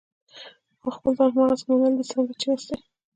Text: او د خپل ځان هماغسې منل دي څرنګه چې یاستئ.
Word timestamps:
او 0.83 0.89
د 0.91 0.93
خپل 0.97 1.11
ځان 1.17 1.29
هماغسې 1.33 1.65
منل 1.69 1.93
دي 1.97 2.03
څرنګه 2.09 2.33
چې 2.39 2.45
یاستئ. 2.49 2.77